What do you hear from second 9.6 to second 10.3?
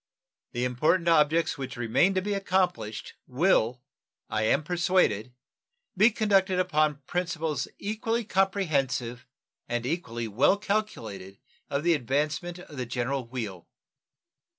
and equally